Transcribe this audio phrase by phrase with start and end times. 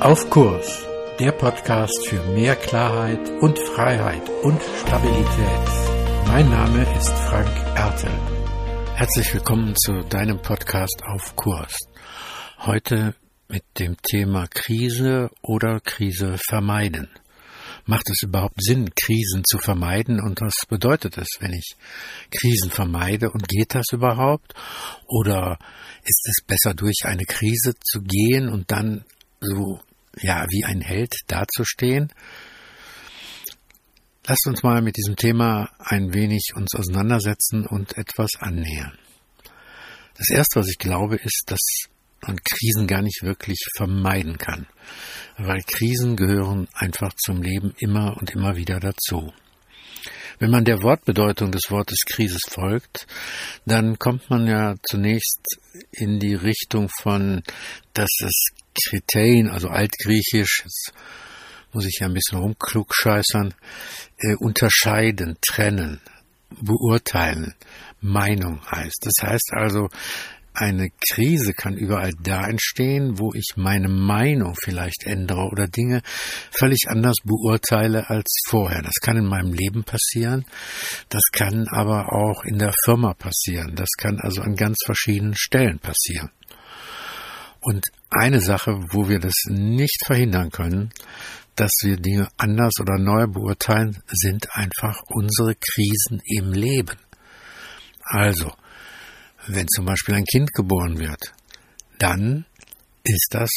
[0.00, 0.82] Auf Kurs,
[1.18, 5.68] der Podcast für mehr Klarheit und Freiheit und Stabilität.
[6.26, 8.10] Mein Name ist Frank Ertel.
[8.94, 11.76] Herzlich willkommen zu deinem Podcast Auf Kurs.
[12.60, 13.14] Heute
[13.48, 17.10] mit dem Thema Krise oder Krise vermeiden.
[17.84, 20.18] Macht es überhaupt Sinn, Krisen zu vermeiden?
[20.18, 21.76] Und was bedeutet es, wenn ich
[22.30, 23.30] Krisen vermeide?
[23.30, 24.54] Und geht das überhaupt?
[25.06, 25.58] Oder
[26.04, 29.04] ist es besser, durch eine Krise zu gehen und dann
[29.40, 29.80] so,
[30.18, 32.12] ja, wie ein Held dazustehen?
[34.26, 38.96] Lasst uns mal mit diesem Thema ein wenig uns auseinandersetzen und etwas annähern.
[40.16, 41.60] Das erste, was ich glaube, ist, dass
[42.20, 44.66] man Krisen gar nicht wirklich vermeiden kann,
[45.38, 49.32] weil Krisen gehören einfach zum Leben immer und immer wieder dazu.
[50.38, 53.06] Wenn man der Wortbedeutung des Wortes Krise folgt,
[53.66, 55.58] dann kommt man ja zunächst
[55.92, 57.42] in die Richtung von,
[57.92, 58.46] dass es
[58.88, 60.92] Kriterien, also altgriechisch, jetzt
[61.72, 63.54] muss ich ja ein bisschen rumklugscheißern,
[64.18, 66.00] äh, unterscheiden, trennen,
[66.60, 67.54] beurteilen,
[68.00, 68.98] Meinung heißt.
[69.02, 69.88] Das heißt also,
[70.52, 76.02] eine Krise kann überall da entstehen, wo ich meine Meinung vielleicht ändere oder Dinge
[76.50, 78.82] völlig anders beurteile als vorher.
[78.82, 80.44] Das kann in meinem Leben passieren,
[81.08, 85.78] das kann aber auch in der Firma passieren, das kann also an ganz verschiedenen Stellen
[85.78, 86.30] passieren.
[87.60, 90.92] Und eine Sache, wo wir das nicht verhindern können,
[91.56, 96.96] dass wir Dinge anders oder neu beurteilen, sind einfach unsere Krisen im Leben.
[98.02, 98.52] Also,
[99.46, 101.32] wenn zum Beispiel ein Kind geboren wird,
[101.98, 102.46] dann
[103.04, 103.50] ist das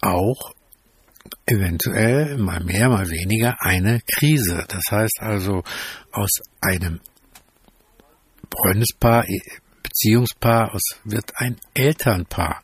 [0.00, 0.54] auch
[1.46, 4.64] eventuell mal mehr, mal weniger eine Krise.
[4.68, 5.62] Das heißt also,
[6.12, 7.00] aus einem
[8.50, 9.24] Freundespaar,
[9.82, 12.62] Beziehungspaar aus wird ein Elternpaar.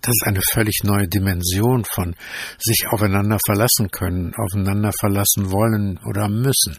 [0.00, 2.14] Das ist eine völlig neue Dimension von
[2.58, 6.78] sich aufeinander verlassen können, aufeinander verlassen wollen oder müssen.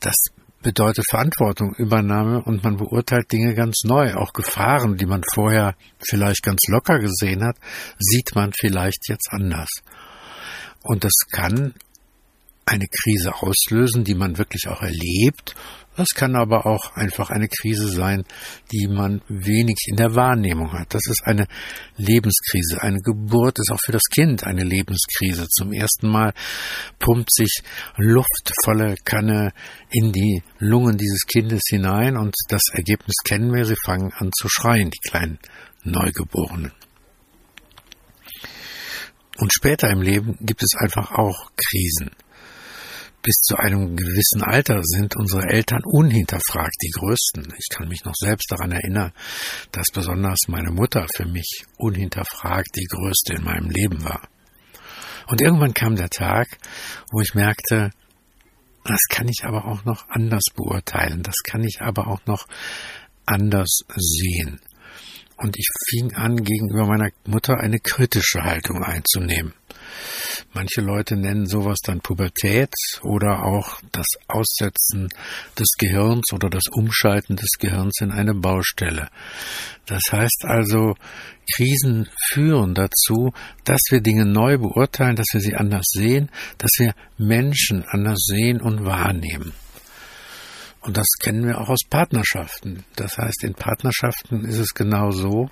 [0.00, 0.14] Das
[0.62, 4.14] bedeutet Verantwortung, Übernahme und man beurteilt Dinge ganz neu.
[4.14, 7.56] Auch Gefahren, die man vorher vielleicht ganz locker gesehen hat,
[7.98, 9.68] sieht man vielleicht jetzt anders.
[10.82, 11.74] Und das kann
[12.68, 15.54] eine Krise auslösen, die man wirklich auch erlebt
[15.98, 18.22] das kann aber auch einfach eine Krise sein,
[18.70, 20.94] die man wenig in der Wahrnehmung hat.
[20.94, 21.48] Das ist eine
[21.96, 22.80] Lebenskrise.
[22.80, 25.48] Eine Geburt ist auch für das Kind eine Lebenskrise.
[25.48, 26.34] Zum ersten Mal
[27.00, 27.62] pumpt sich
[27.96, 29.52] Luft volle Kanne
[29.90, 33.64] in die Lungen dieses Kindes hinein und das Ergebnis kennen wir.
[33.64, 35.40] Sie fangen an zu schreien, die kleinen
[35.82, 36.70] Neugeborenen.
[39.38, 42.12] Und später im Leben gibt es einfach auch Krisen
[43.22, 47.52] bis zu einem gewissen Alter sind unsere Eltern unhinterfragt die Größten.
[47.58, 49.12] Ich kann mich noch selbst daran erinnern,
[49.72, 54.28] dass besonders meine Mutter für mich unhinterfragt die Größte in meinem Leben war.
[55.26, 56.46] Und irgendwann kam der Tag,
[57.10, 57.90] wo ich merkte,
[58.84, 62.46] das kann ich aber auch noch anders beurteilen, das kann ich aber auch noch
[63.26, 64.60] anders sehen.
[65.36, 69.52] Und ich fing an, gegenüber meiner Mutter eine kritische Haltung einzunehmen.
[70.52, 72.72] Manche Leute nennen sowas dann Pubertät
[73.02, 75.08] oder auch das Aussetzen
[75.58, 79.08] des Gehirns oder das Umschalten des Gehirns in eine Baustelle.
[79.86, 80.94] Das heißt also,
[81.54, 83.32] Krisen führen dazu,
[83.64, 88.60] dass wir Dinge neu beurteilen, dass wir sie anders sehen, dass wir Menschen anders sehen
[88.60, 89.52] und wahrnehmen.
[90.80, 92.84] Und das kennen wir auch aus Partnerschaften.
[92.96, 95.50] Das heißt, in Partnerschaften ist es genau so,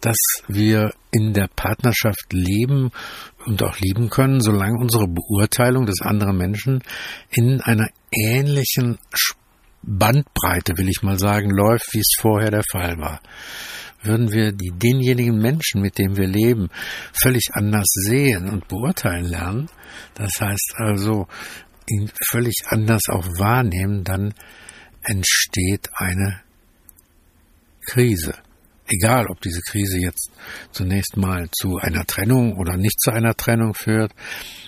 [0.00, 0.16] dass
[0.48, 2.90] wir in der Partnerschaft leben
[3.44, 6.82] und auch lieben können, solange unsere Beurteilung des anderen Menschen
[7.30, 8.98] in einer ähnlichen
[9.82, 13.20] Bandbreite, will ich mal sagen, läuft, wie es vorher der Fall war.
[14.02, 16.68] Würden wir die, denjenigen Menschen, mit dem wir leben,
[17.12, 19.68] völlig anders sehen und beurteilen lernen,
[20.14, 21.26] das heißt also,
[21.88, 24.34] ihn völlig anders auch wahrnehmen, dann
[25.02, 26.40] entsteht eine
[27.86, 28.34] Krise.
[28.86, 30.30] Egal, ob diese Krise jetzt
[30.70, 34.12] zunächst mal zu einer Trennung oder nicht zu einer Trennung führt,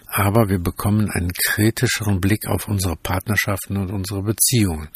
[0.06, 4.88] aber wir bekommen einen kritischeren Blick auf unsere Partnerschaften und unsere Beziehungen.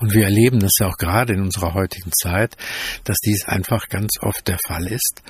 [0.00, 2.56] Und wir erleben das ja auch gerade in unserer heutigen Zeit,
[3.04, 5.22] dass dies einfach ganz oft der Fall ist,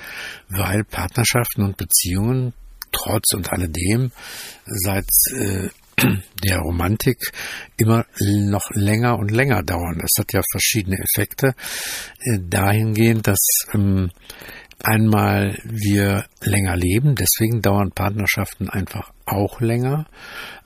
[0.48, 2.54] weil Partnerschaften und Beziehungen
[2.92, 4.12] trotz und alledem
[4.64, 5.68] seit äh,
[6.42, 7.18] der Romantik
[7.76, 9.98] immer noch länger und länger dauern.
[10.00, 11.54] Das hat ja verschiedene Effekte
[12.20, 13.40] äh, dahingehend, dass
[13.72, 14.10] ähm,
[14.82, 20.06] einmal wir länger leben, deswegen dauern Partnerschaften einfach auch länger,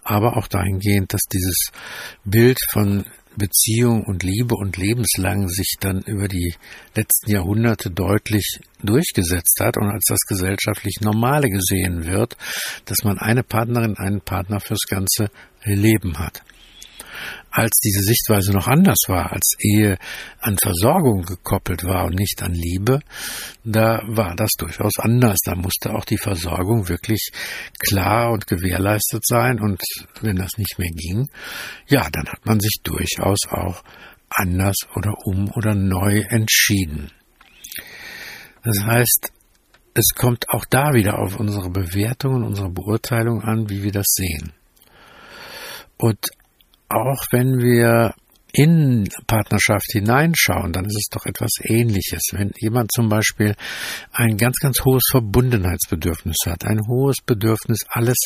[0.03, 1.71] aber auch dahingehend, dass dieses
[2.25, 3.05] Bild von
[3.39, 6.55] Beziehung und Liebe und lebenslang sich dann über die
[6.95, 12.37] letzten Jahrhunderte deutlich durchgesetzt hat und als das gesellschaftlich Normale gesehen wird,
[12.85, 15.31] dass man eine Partnerin, einen Partner fürs ganze
[15.65, 16.43] Leben hat
[17.51, 19.99] als diese Sichtweise noch anders war, als Ehe
[20.41, 23.01] an Versorgung gekoppelt war und nicht an Liebe,
[23.65, 25.39] da war das durchaus anders.
[25.45, 27.31] Da musste auch die Versorgung wirklich
[27.79, 29.61] klar und gewährleistet sein.
[29.61, 29.81] Und
[30.21, 31.29] wenn das nicht mehr ging,
[31.89, 33.83] ja, dann hat man sich durchaus auch
[34.31, 37.11] anders oder um oder neu entschieden.
[38.63, 39.33] Das heißt,
[39.95, 44.07] es kommt auch da wieder auf unsere Bewertung und unsere Beurteilung an, wie wir das
[44.09, 44.53] sehen.
[45.97, 46.29] Und
[46.89, 48.15] auch wenn wir
[48.53, 52.23] in Partnerschaft hineinschauen, dann ist es doch etwas Ähnliches.
[52.33, 53.55] Wenn jemand zum Beispiel
[54.13, 58.17] ein ganz, ganz hohes Verbundenheitsbedürfnis hat, ein hohes Bedürfnis, alles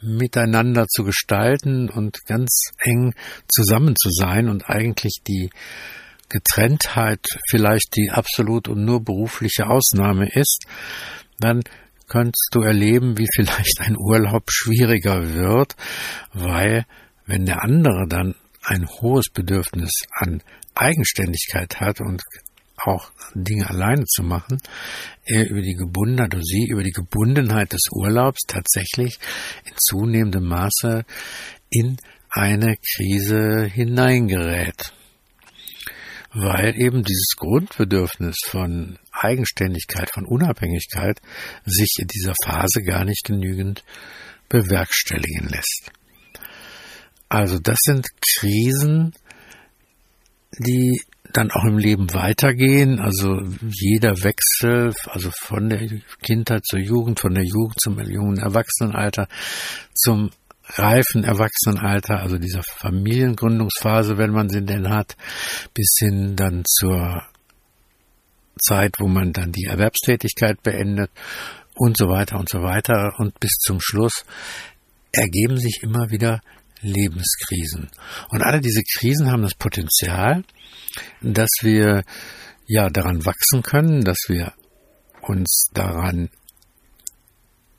[0.00, 3.14] miteinander zu gestalten und ganz eng
[3.48, 5.50] zusammen zu sein und eigentlich die
[6.28, 10.66] Getrenntheit vielleicht die absolut und nur berufliche Ausnahme ist,
[11.40, 11.62] dann
[12.06, 15.74] könntest du erleben, wie vielleicht ein Urlaub schwieriger wird,
[16.32, 16.84] weil
[17.28, 18.34] wenn der andere dann
[18.64, 20.42] ein hohes Bedürfnis an
[20.74, 22.22] Eigenständigkeit hat und
[22.78, 24.60] auch Dinge alleine zu machen,
[25.24, 29.18] er über die Gebundenheit oder sie über die Gebundenheit des Urlaubs tatsächlich
[29.64, 31.04] in zunehmendem Maße
[31.70, 31.98] in
[32.30, 34.94] eine Krise hineingerät.
[36.32, 41.20] Weil eben dieses Grundbedürfnis von Eigenständigkeit, von Unabhängigkeit
[41.64, 43.82] sich in dieser Phase gar nicht genügend
[44.48, 45.90] bewerkstelligen lässt.
[47.28, 49.12] Also das sind Krisen,
[50.58, 51.00] die
[51.32, 53.00] dann auch im Leben weitergehen.
[53.00, 55.86] Also jeder Wechsel, also von der
[56.22, 59.28] Kindheit zur Jugend, von der Jugend zum jungen Erwachsenenalter,
[59.94, 60.30] zum
[60.70, 65.16] reifen Erwachsenenalter, also dieser Familiengründungsphase, wenn man sie denn hat,
[65.74, 67.22] bis hin dann zur
[68.60, 71.10] Zeit, wo man dann die Erwerbstätigkeit beendet
[71.74, 74.24] und so weiter und so weiter und bis zum Schluss
[75.12, 76.40] ergeben sich immer wieder
[76.80, 77.90] Lebenskrisen.
[78.30, 80.44] Und alle diese Krisen haben das Potenzial,
[81.20, 82.04] dass wir
[82.66, 84.52] ja daran wachsen können, dass wir
[85.22, 86.30] uns daran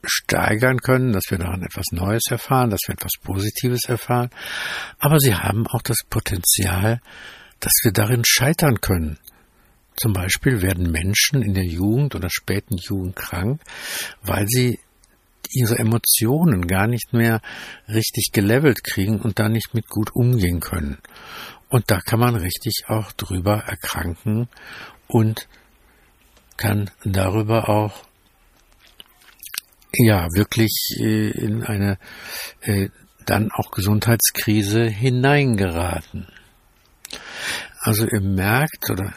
[0.04, 4.30] steigern können, dass wir daran etwas Neues erfahren, dass wir etwas Positives erfahren.
[4.98, 7.02] Aber sie haben auch das Potenzial,
[7.60, 9.19] dass wir darin scheitern können.
[9.98, 13.62] Zum Beispiel werden Menschen in der Jugend oder späten Jugend krank,
[14.22, 14.80] weil sie
[15.51, 17.42] ihre Emotionen gar nicht mehr
[17.88, 21.00] richtig gelevelt kriegen und da nicht mit gut umgehen können.
[21.69, 24.48] Und da kann man richtig auch drüber erkranken
[25.07, 25.48] und
[26.57, 28.04] kann darüber auch
[29.94, 31.98] ja wirklich äh, in eine
[32.62, 32.90] äh,
[33.25, 36.28] dann auch Gesundheitskrise hineingeraten.
[37.80, 39.13] Also ihr merkt, oder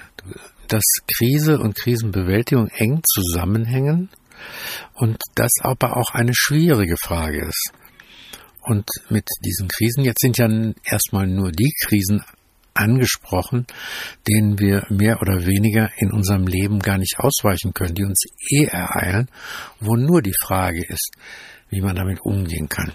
[0.69, 0.85] dass
[1.17, 4.11] Krise und Krisenbewältigung eng zusammenhängen
[4.95, 7.73] und das aber auch eine schwierige Frage ist.
[8.61, 10.49] Und mit diesen Krisen, jetzt sind ja
[10.85, 12.23] erstmal nur die Krisen
[12.75, 13.67] angesprochen,
[14.29, 18.65] denen wir mehr oder weniger in unserem Leben gar nicht ausweichen können, die uns eh
[18.65, 19.29] ereilen,
[19.81, 21.13] wo nur die Frage ist,
[21.69, 22.95] wie man damit umgehen kann.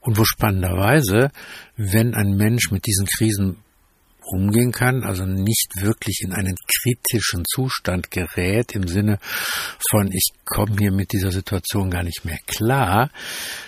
[0.00, 1.30] Und wo spannenderweise,
[1.76, 3.58] wenn ein Mensch mit diesen Krisen
[4.30, 9.18] umgehen kann, also nicht wirklich in einen kritischen Zustand gerät im Sinne
[9.90, 13.10] von ich komme hier mit dieser Situation gar nicht mehr klar,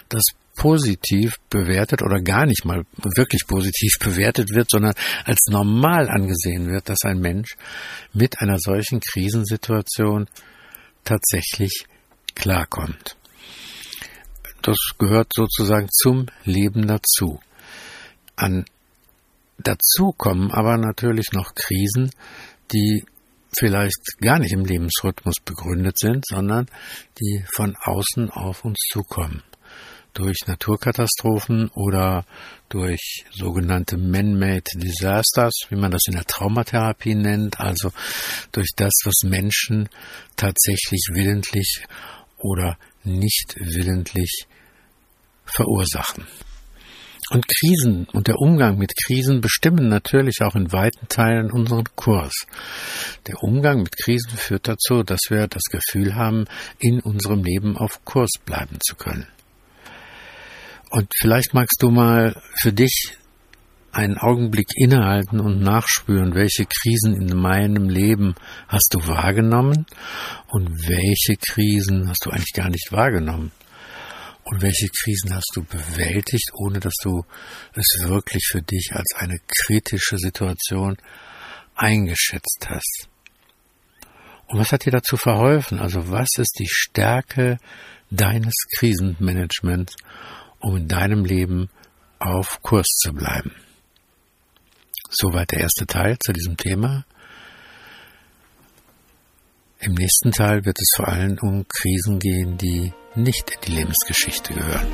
[0.09, 0.23] das
[0.57, 4.95] positiv bewertet oder gar nicht mal wirklich positiv bewertet wird, sondern
[5.25, 7.57] als normal angesehen wird, dass ein Mensch
[8.13, 10.29] mit einer solchen Krisensituation
[11.05, 11.87] tatsächlich
[12.35, 13.17] klarkommt.
[14.63, 17.41] Das gehört sozusagen zum Leben dazu.
[18.37, 18.67] An
[19.63, 22.11] Dazu kommen aber natürlich noch Krisen,
[22.73, 23.05] die
[23.53, 26.67] vielleicht gar nicht im Lebensrhythmus begründet sind, sondern
[27.21, 29.43] die von außen auf uns zukommen.
[30.15, 32.25] Durch Naturkatastrophen oder
[32.69, 37.93] durch sogenannte Man-Made Disasters, wie man das in der Traumatherapie nennt, also
[38.53, 39.89] durch das, was Menschen
[40.37, 41.85] tatsächlich willentlich
[42.39, 44.47] oder nicht willentlich
[45.45, 46.27] verursachen.
[47.31, 52.35] Und Krisen und der Umgang mit Krisen bestimmen natürlich auch in weiten Teilen unseren Kurs.
[53.29, 56.47] Der Umgang mit Krisen führt dazu, dass wir das Gefühl haben,
[56.81, 59.29] in unserem Leben auf Kurs bleiben zu können.
[60.91, 63.17] Und vielleicht magst du mal für dich
[63.93, 68.35] einen Augenblick innehalten und nachspüren, welche Krisen in meinem Leben
[68.67, 69.87] hast du wahrgenommen
[70.49, 73.53] und welche Krisen hast du eigentlich gar nicht wahrgenommen.
[74.51, 77.25] Und welche Krisen hast du bewältigt, ohne dass du
[77.73, 80.97] es wirklich für dich als eine kritische Situation
[81.77, 83.09] eingeschätzt hast?
[84.49, 85.79] Und was hat dir dazu verholfen?
[85.79, 87.59] Also was ist die Stärke
[88.11, 89.95] deines Krisenmanagements,
[90.59, 91.71] um in deinem Leben
[92.19, 93.55] auf Kurs zu bleiben?
[95.11, 97.05] Soweit der erste Teil zu diesem Thema.
[99.83, 104.53] Im nächsten Teil wird es vor allem um Krisen gehen, die nicht in die Lebensgeschichte
[104.53, 104.87] gehören.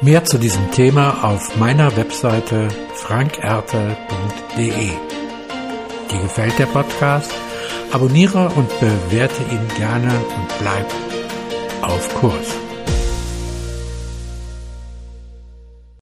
[0.00, 4.90] Mehr zu diesem Thema auf meiner Webseite frankerte.de.
[6.10, 7.32] Dir gefällt der Podcast?
[7.92, 10.92] Abonniere und bewerte ihn gerne und bleib
[11.82, 12.67] auf Kurs.